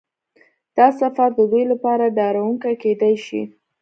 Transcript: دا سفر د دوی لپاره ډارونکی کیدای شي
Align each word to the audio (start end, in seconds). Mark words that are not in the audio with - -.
دا 0.77 0.87
سفر 1.01 1.29
د 1.35 1.39
دوی 1.51 1.63
لپاره 1.71 2.13
ډارونکی 2.17 2.73
کیدای 2.83 3.15
شي 3.25 3.41